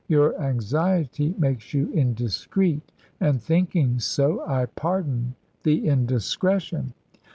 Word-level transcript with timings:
Your 0.07 0.35
anxiety 0.41 1.35
makes 1.37 1.75
you 1.75 1.91
indiscreet, 1.93 2.91
and 3.19 3.39
thinking 3.39 3.99
so, 3.99 4.43
I 4.47 4.65
pardon 4.65 5.35
the 5.61 5.85
indiscretion." 5.85 6.95